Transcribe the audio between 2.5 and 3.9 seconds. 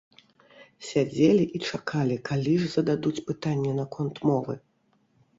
ж зададуць пытанне